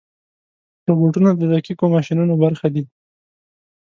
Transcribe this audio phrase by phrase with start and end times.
[0.87, 2.83] روبوټونه د دقیقو ماشینونو برخه دي.